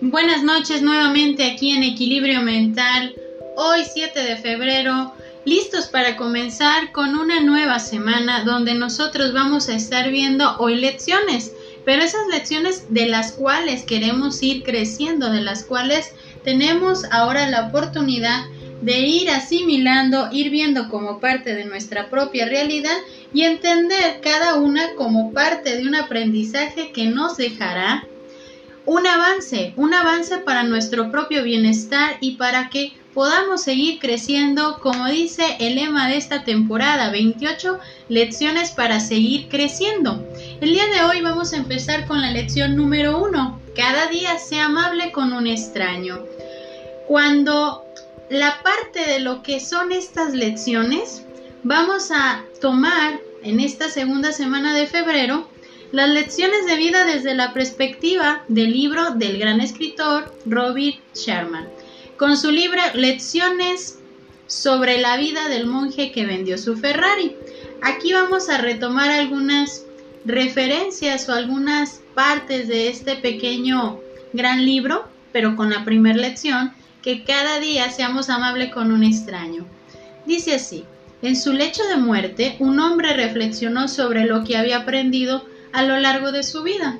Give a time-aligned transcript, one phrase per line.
[0.00, 3.14] Buenas noches nuevamente aquí en Equilibrio Mental.
[3.56, 5.12] Hoy 7 de febrero,
[5.44, 11.52] listos para comenzar con una nueva semana donde nosotros vamos a estar viendo hoy lecciones,
[11.84, 16.12] pero esas lecciones de las cuales queremos ir creciendo, de las cuales
[16.44, 18.44] tenemos ahora la oportunidad
[18.82, 22.96] de ir asimilando, ir viendo como parte de nuestra propia realidad
[23.32, 28.06] y entender cada una como parte de un aprendizaje que nos dejará
[28.86, 35.08] un avance, un avance para nuestro propio bienestar y para que podamos seguir creciendo, como
[35.08, 40.24] dice el lema de esta temporada, 28 lecciones para seguir creciendo.
[40.60, 43.58] El día de hoy vamos a empezar con la lección número uno.
[43.74, 46.20] Cada día sea amable con un extraño.
[47.08, 47.85] Cuando
[48.30, 51.24] la parte de lo que son estas lecciones,
[51.62, 55.48] vamos a tomar en esta segunda semana de febrero
[55.92, 61.68] las lecciones de vida desde la perspectiva del libro del gran escritor Robert Sherman,
[62.16, 64.00] con su libro Lecciones
[64.48, 67.36] sobre la vida del monje que vendió su Ferrari.
[67.82, 69.84] Aquí vamos a retomar algunas
[70.24, 74.00] referencias o algunas partes de este pequeño
[74.32, 79.66] gran libro, pero con la primera lección, que cada día seamos amables con un extraño.
[80.26, 80.84] Dice así,
[81.22, 85.98] en su lecho de muerte, un hombre reflexionó sobre lo que había aprendido a lo
[85.98, 86.98] largo de su vida.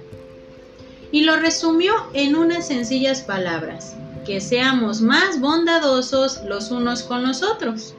[1.12, 3.94] Y lo resumió en unas sencillas palabras,
[4.24, 7.94] que seamos más bondadosos los unos con los otros.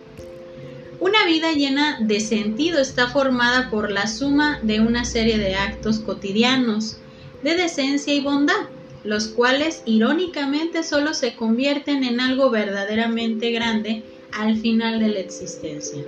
[1.00, 6.00] Una vida llena de sentido está formada por la suma de una serie de actos
[6.00, 6.98] cotidianos,
[7.44, 8.68] de decencia y bondad,
[9.08, 16.04] los cuales irónicamente solo se convierten en algo verdaderamente grande al final de la existencia.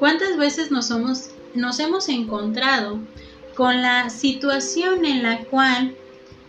[0.00, 0.90] ¿Cuántas veces nos,
[1.54, 2.98] nos hemos encontrado
[3.54, 5.94] con la situación en la cual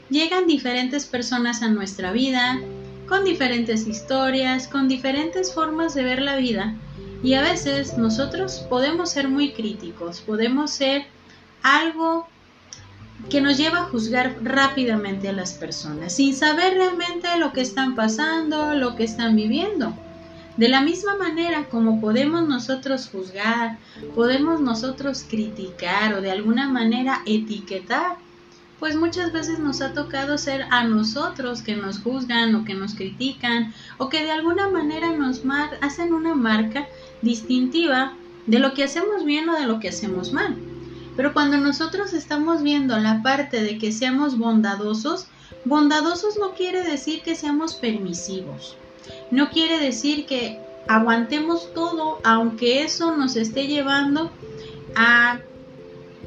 [0.09, 2.60] llegan diferentes personas a nuestra vida,
[3.08, 6.73] con diferentes historias, con diferentes formas de ver la vida.
[7.21, 11.05] Y a veces nosotros podemos ser muy críticos, podemos ser
[11.61, 12.27] algo
[13.30, 17.95] que nos lleva a juzgar rápidamente a las personas, sin saber realmente lo que están
[17.95, 19.93] pasando, lo que están viviendo.
[20.58, 23.77] De la misma manera como podemos nosotros juzgar,
[24.14, 28.17] podemos nosotros criticar o de alguna manera etiquetar,
[28.80, 32.93] pues muchas veces nos ha tocado ser a nosotros que nos juzgan o que nos
[32.93, 35.42] critican o que de alguna manera nos
[35.81, 36.87] hacen una marca
[37.21, 38.14] distintiva
[38.45, 40.55] de lo que hacemos bien o de lo que hacemos mal.
[41.15, 45.27] Pero cuando nosotros estamos viendo la parte de que seamos bondadosos,
[45.64, 48.76] bondadosos no quiere decir que seamos permisivos.
[49.31, 54.31] No quiere decir que aguantemos todo, aunque eso nos esté llevando
[54.95, 55.39] a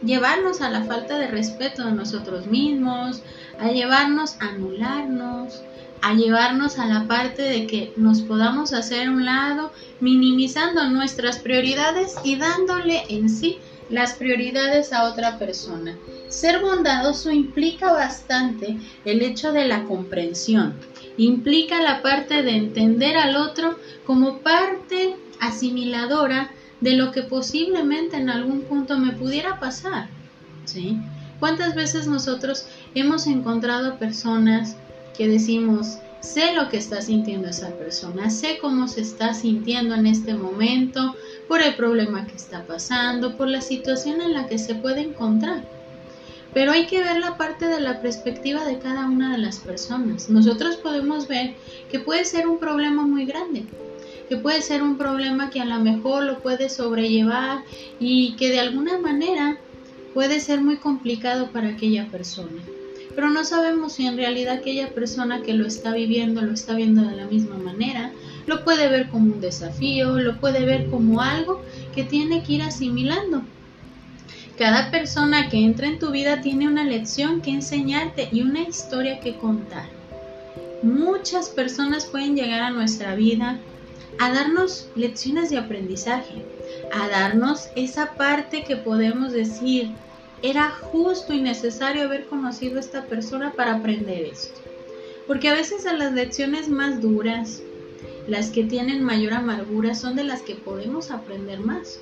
[0.02, 3.22] llevarnos a la falta de respeto de nosotros mismos,
[3.60, 5.62] a llevarnos a anularnos,
[6.00, 12.14] a llevarnos a la parte de que nos podamos hacer un lado, minimizando nuestras prioridades
[12.24, 13.58] y dándole en sí
[13.90, 15.96] las prioridades a otra persona.
[16.28, 20.74] Ser bondadoso implica bastante el hecho de la comprensión,
[21.16, 26.50] implica la parte de entender al otro como parte asimiladora
[26.80, 30.08] de lo que posiblemente en algún punto me pudiera pasar.
[30.64, 30.98] ¿Sí?
[31.40, 34.76] ¿Cuántas veces nosotros hemos encontrado personas
[35.16, 40.06] que decimos, sé lo que está sintiendo esa persona, sé cómo se está sintiendo en
[40.06, 41.14] este momento,
[41.48, 45.64] por el problema que está pasando, por la situación en la que se puede encontrar?
[46.54, 50.28] Pero hay que ver la parte de la perspectiva de cada una de las personas.
[50.30, 51.54] Nosotros podemos ver
[51.90, 53.64] que puede ser un problema muy grande,
[54.28, 57.64] que puede ser un problema que a lo mejor lo puede sobrellevar
[57.98, 59.58] y que de alguna manera
[60.14, 62.62] puede ser muy complicado para aquella persona.
[63.14, 67.02] Pero no sabemos si en realidad aquella persona que lo está viviendo lo está viendo
[67.02, 68.12] de la misma manera,
[68.48, 71.62] lo puede ver como un desafío, lo puede ver como algo
[71.94, 73.42] que tiene que ir asimilando.
[74.56, 79.20] Cada persona que entra en tu vida tiene una lección que enseñarte y una historia
[79.20, 79.86] que contar.
[80.82, 83.58] Muchas personas pueden llegar a nuestra vida
[84.18, 86.42] a darnos lecciones de aprendizaje,
[86.92, 89.90] a darnos esa parte que podemos decir,
[90.42, 94.60] era justo y necesario haber conocido a esta persona para aprender esto.
[95.26, 97.62] Porque a veces a las lecciones más duras,
[98.28, 102.00] las que tienen mayor amargura, son de las que podemos aprender más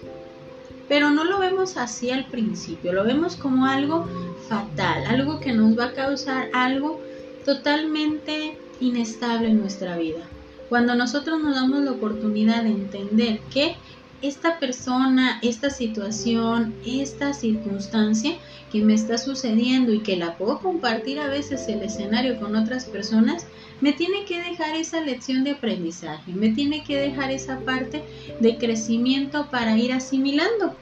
[0.88, 4.06] pero no lo vemos así al principio, lo vemos como algo
[4.48, 7.00] fatal, algo que nos va a causar algo
[7.44, 10.22] totalmente inestable en nuestra vida.
[10.68, 13.76] Cuando nosotros nos damos la oportunidad de entender que
[14.22, 18.36] esta persona, esta situación, esta circunstancia
[18.72, 22.86] que me está sucediendo y que la puedo compartir a veces el escenario con otras
[22.86, 23.46] personas,
[23.80, 28.02] me tiene que dejar esa lección de aprendizaje, me tiene que dejar esa parte
[28.40, 30.74] de crecimiento para ir asimilando.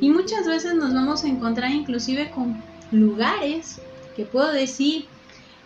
[0.00, 3.80] Y muchas veces nos vamos a encontrar inclusive con lugares
[4.16, 5.06] que puedo decir,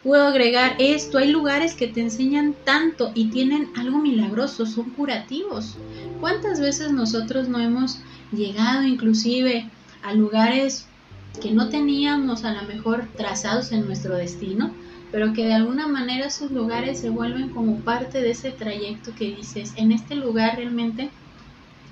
[0.04, 5.76] puedo agregar esto, hay lugares que te enseñan tanto y tienen algo milagroso, son curativos.
[6.20, 9.68] ¿Cuántas veces nosotros no hemos llegado inclusive
[10.02, 10.86] a lugares
[11.40, 14.72] que no teníamos a lo mejor trazados en nuestro destino,
[15.10, 19.34] pero que de alguna manera esos lugares se vuelven como parte de ese trayecto que
[19.34, 21.10] dices, en este lugar realmente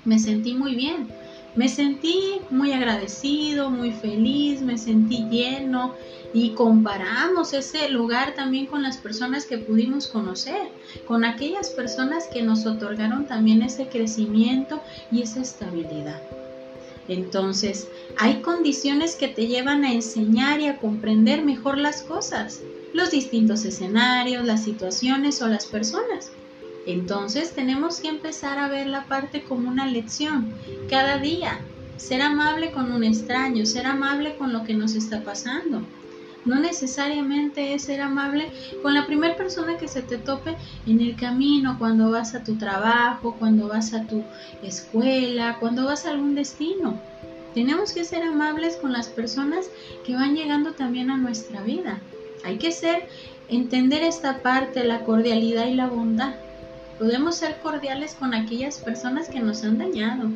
[0.05, 1.07] me sentí muy bien,
[1.55, 5.93] me sentí muy agradecido, muy feliz, me sentí lleno
[6.33, 10.69] y comparamos ese lugar también con las personas que pudimos conocer,
[11.07, 16.21] con aquellas personas que nos otorgaron también ese crecimiento y esa estabilidad.
[17.07, 22.61] Entonces, hay condiciones que te llevan a enseñar y a comprender mejor las cosas,
[22.93, 26.31] los distintos escenarios, las situaciones o las personas.
[26.85, 30.53] Entonces tenemos que empezar a ver la parte como una lección
[30.89, 31.59] cada día.
[31.97, 35.81] Ser amable con un extraño, ser amable con lo que nos está pasando.
[36.45, 38.51] No necesariamente es ser amable
[38.81, 42.55] con la primera persona que se te tope en el camino, cuando vas a tu
[42.55, 44.23] trabajo, cuando vas a tu
[44.61, 46.99] escuela, cuando vas a algún destino.
[47.53, 49.69] Tenemos que ser amables con las personas
[50.05, 52.01] que van llegando también a nuestra vida.
[52.43, 53.07] Hay que ser,
[53.47, 56.33] entender esta parte, la cordialidad y la bondad.
[56.99, 60.29] Podemos ser cordiales con aquellas personas que nos han dañado.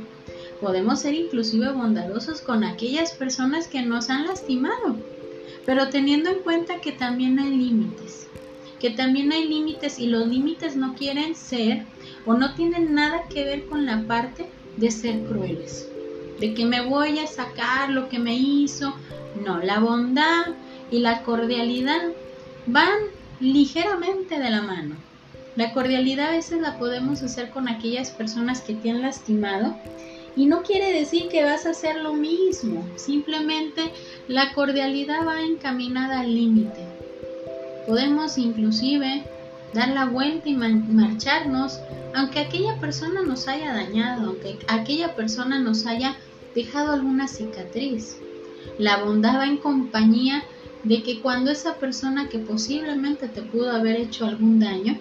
[0.59, 4.97] Podemos ser inclusive bondadosos con aquellas personas que nos han lastimado.
[5.65, 8.27] Pero teniendo en cuenta que también hay límites.
[8.79, 11.85] Que también hay límites y los límites no quieren ser
[12.25, 15.87] o no tienen nada que ver con la parte de ser crueles.
[16.39, 18.95] De que me voy a sacar lo que me hizo.
[19.45, 20.47] No, la bondad
[20.89, 22.01] y la cordialidad
[22.65, 22.97] van
[23.39, 24.95] ligeramente de la mano.
[25.57, 29.75] La cordialidad a veces la podemos hacer con aquellas personas que te han lastimado
[30.35, 33.91] y no quiere decir que vas a hacer lo mismo, simplemente
[34.27, 36.85] la cordialidad va encaminada al límite.
[37.87, 39.23] Podemos inclusive
[39.73, 41.79] dar la vuelta y marcharnos
[42.13, 46.17] aunque aquella persona nos haya dañado, aunque aquella persona nos haya
[46.53, 48.19] dejado alguna cicatriz.
[48.77, 50.43] La bondad va en compañía
[50.83, 54.99] de que cuando esa persona que posiblemente te pudo haber hecho algún daño,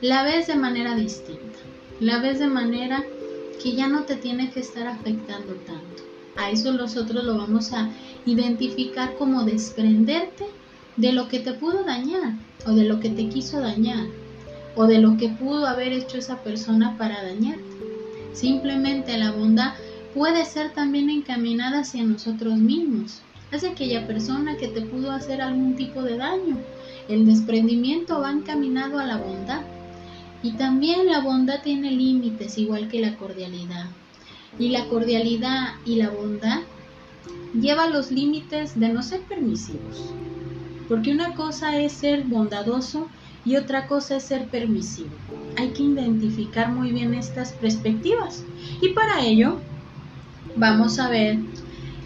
[0.00, 1.58] la ves de manera distinta,
[2.00, 3.04] la ves de manera
[3.62, 6.02] que ya no te tiene que estar afectando tanto.
[6.36, 7.88] A eso nosotros lo vamos a
[8.26, 10.46] identificar como desprenderte
[10.96, 12.34] de lo que te pudo dañar
[12.66, 14.06] o de lo que te quiso dañar
[14.74, 17.62] o de lo que pudo haber hecho esa persona para dañarte.
[18.32, 19.74] Simplemente la bondad
[20.12, 23.20] puede ser también encaminada hacia nosotros mismos,
[23.52, 26.58] hacia aquella persona que te pudo hacer algún tipo de daño.
[27.08, 29.62] El desprendimiento va encaminado a la bondad
[30.44, 33.86] y también la bondad tiene límites, igual que la cordialidad.
[34.58, 36.60] Y la cordialidad y la bondad
[37.58, 40.12] lleva los límites de no ser permisivos.
[40.86, 43.08] Porque una cosa es ser bondadoso
[43.46, 45.08] y otra cosa es ser permisivo.
[45.56, 48.44] Hay que identificar muy bien estas perspectivas.
[48.82, 49.56] Y para ello
[50.56, 51.38] vamos a ver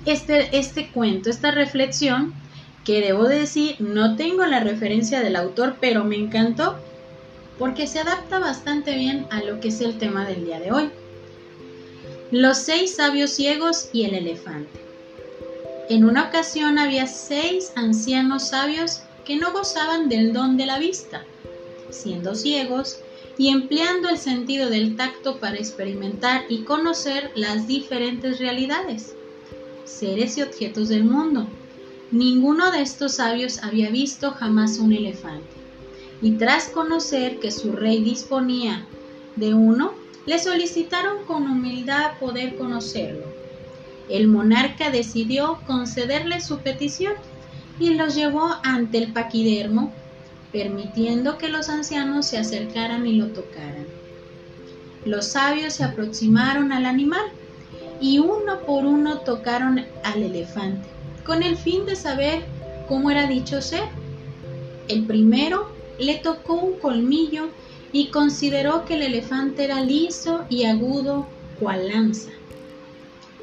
[0.06, 2.32] este, este cuento, esta reflexión,
[2.84, 6.78] que debo decir, no tengo la referencia del autor, pero me encantó
[7.58, 10.90] porque se adapta bastante bien a lo que es el tema del día de hoy.
[12.30, 14.80] Los seis sabios ciegos y el elefante.
[15.88, 21.24] En una ocasión había seis ancianos sabios que no gozaban del don de la vista,
[21.90, 23.00] siendo ciegos
[23.38, 29.14] y empleando el sentido del tacto para experimentar y conocer las diferentes realidades,
[29.84, 31.46] seres y objetos del mundo.
[32.10, 35.57] Ninguno de estos sabios había visto jamás un elefante
[36.20, 38.86] y tras conocer que su rey disponía
[39.36, 39.92] de uno,
[40.26, 43.24] le solicitaron con humildad poder conocerlo.
[44.08, 47.14] El monarca decidió concederle su petición
[47.78, 49.92] y los llevó ante el paquidermo,
[50.52, 53.86] permitiendo que los ancianos se acercaran y lo tocaran.
[55.04, 57.24] Los sabios se aproximaron al animal
[58.00, 60.88] y uno por uno tocaron al elefante,
[61.24, 62.42] con el fin de saber
[62.88, 63.84] cómo era dicho ser.
[64.88, 67.48] El primero le tocó un colmillo
[67.92, 71.26] y consideró que el elefante era liso y agudo
[71.58, 72.30] cual lanza.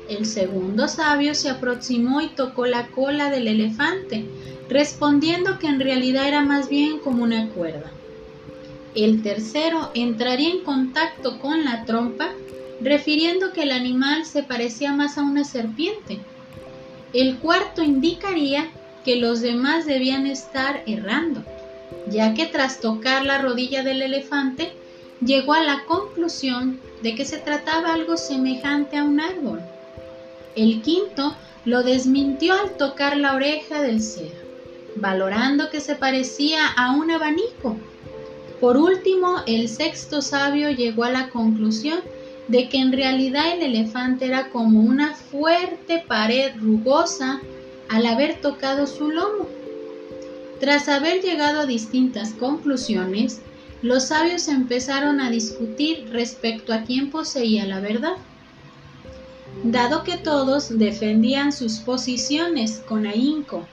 [0.08, 4.26] El segundo sabio se aproximó y tocó la cola del elefante,
[4.70, 7.92] respondiendo que en realidad era más bien como una cuerda.
[8.94, 12.30] El tercero entraría en contacto con la trompa
[12.82, 16.20] refiriendo que el animal se parecía más a una serpiente.
[17.14, 18.70] El cuarto indicaría
[19.04, 21.44] que los demás debían estar errando,
[22.10, 24.74] ya que tras tocar la rodilla del elefante,
[25.24, 29.62] llegó a la conclusión de que se trataba algo semejante a un árbol.
[30.56, 31.36] El quinto
[31.66, 34.32] lo desmintió al tocar la oreja del ser,
[34.96, 37.76] valorando que se parecía a un abanico.
[38.62, 42.00] Por último, el sexto sabio llegó a la conclusión
[42.48, 47.42] de que en realidad el elefante era como una fuerte pared rugosa
[47.90, 49.48] al haber tocado su lomo.
[50.60, 53.42] Tras haber llegado a distintas conclusiones,
[53.82, 58.16] los sabios empezaron a discutir respecto a quién poseía la verdad.
[59.64, 63.68] Dado que todos defendían sus posiciones con ahínco,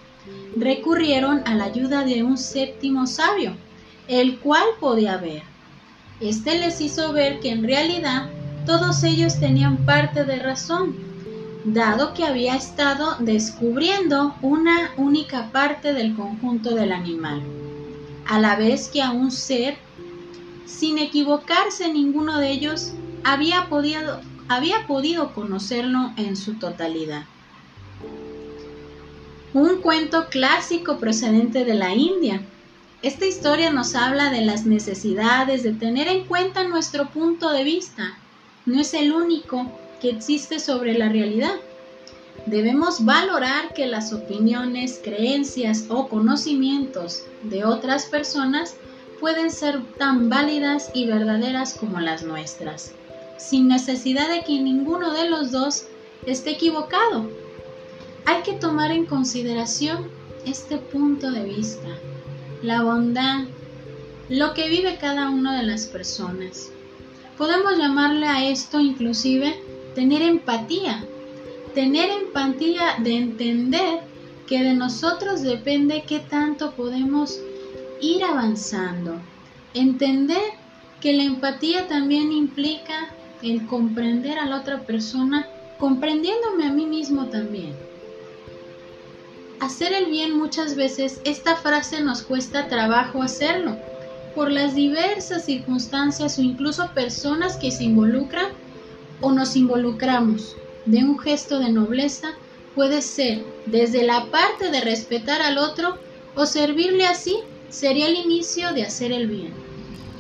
[0.56, 3.56] recurrieron a la ayuda de un séptimo sabio,
[4.08, 5.42] el cual podía ver.
[6.20, 8.28] Este les hizo ver que en realidad
[8.66, 11.11] todos ellos tenían parte de razón,
[11.64, 17.42] dado que había estado descubriendo una única parte del conjunto del animal,
[18.26, 19.76] a la vez que a un ser,
[20.66, 22.92] sin equivocarse ninguno de ellos,
[23.24, 24.20] había podido,
[24.86, 27.24] podido conocerlo en su totalidad.
[29.54, 32.42] Un cuento clásico procedente de la India.
[33.02, 38.16] Esta historia nos habla de las necesidades de tener en cuenta nuestro punto de vista
[38.64, 39.70] no es el único
[40.02, 41.54] que existe sobre la realidad.
[42.46, 48.74] Debemos valorar que las opiniones, creencias o conocimientos de otras personas
[49.20, 52.90] pueden ser tan válidas y verdaderas como las nuestras,
[53.38, 55.84] sin necesidad de que ninguno de los dos
[56.26, 57.30] esté equivocado.
[58.26, 60.10] Hay que tomar en consideración
[60.44, 61.88] este punto de vista,
[62.60, 63.44] la bondad,
[64.28, 66.70] lo que vive cada una de las personas.
[67.38, 69.54] Podemos llamarle a esto inclusive
[69.94, 71.04] tener empatía.
[71.74, 74.00] Tener empatía de entender
[74.46, 77.38] que de nosotros depende qué tanto podemos
[78.00, 79.16] ir avanzando.
[79.74, 80.42] Entender
[81.00, 83.10] que la empatía también implica
[83.42, 85.46] el comprender a la otra persona,
[85.78, 87.74] comprendiéndome a mí mismo también.
[89.60, 93.76] Hacer el bien muchas veces, esta frase nos cuesta trabajo hacerlo
[94.34, 98.46] por las diversas circunstancias o incluso personas que se involucran
[99.22, 102.34] o nos involucramos de un gesto de nobleza
[102.74, 105.96] puede ser desde la parte de respetar al otro
[106.34, 107.38] o servirle así
[107.68, 109.52] sería el inicio de hacer el bien.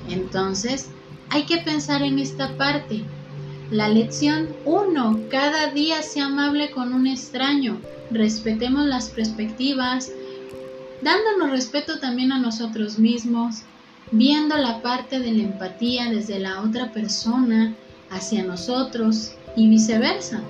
[0.08, 0.88] Entonces,
[1.28, 3.02] hay que pensar en esta parte.
[3.70, 5.20] La lección 1.
[5.30, 7.80] Cada día sea amable con un extraño.
[8.10, 10.12] Respetemos las perspectivas,
[11.02, 13.62] dándonos respeto también a nosotros mismos,
[14.10, 17.74] viendo la parte de la empatía desde la otra persona
[18.12, 20.42] hacia nosotros y viceversa.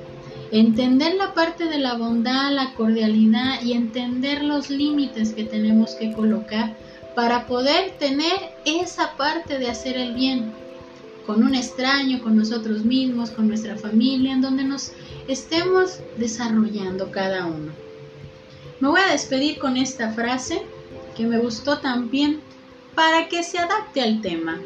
[0.50, 6.12] Entender la parte de la bondad, la cordialidad y entender los límites que tenemos que
[6.12, 6.76] colocar
[7.14, 10.52] para poder tener esa parte de hacer el bien
[11.26, 14.92] con un extraño, con nosotros mismos, con nuestra familia, en donde nos
[15.28, 17.72] estemos desarrollando cada uno.
[18.80, 20.62] Me voy a despedir con esta frase
[21.16, 22.40] que me gustó también
[22.94, 24.60] para que se adapte al tema.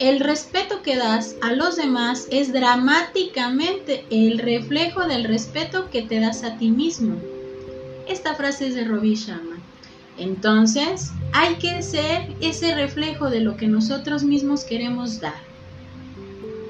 [0.00, 6.20] El respeto que das a los demás es dramáticamente el reflejo del respeto que te
[6.20, 7.16] das a ti mismo.
[8.06, 9.56] Esta frase es de Robbie Sharma.
[10.16, 15.48] Entonces, hay que ser ese reflejo de lo que nosotros mismos queremos dar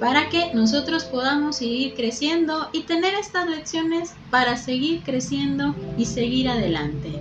[0.00, 6.48] para que nosotros podamos seguir creciendo y tener estas lecciones para seguir creciendo y seguir
[6.48, 7.20] adelante.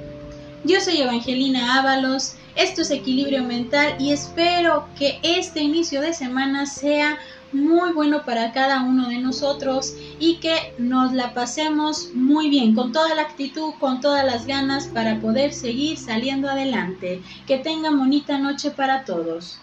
[0.63, 6.65] Yo soy Evangelina Ábalos esto es equilibrio mental y espero que este inicio de semana
[6.65, 7.19] sea
[7.51, 12.91] muy bueno para cada uno de nosotros y que nos la pasemos muy bien, con
[12.91, 17.21] toda la actitud, con todas las ganas para poder seguir saliendo adelante.
[17.45, 19.59] Que tengan bonita noche para todos.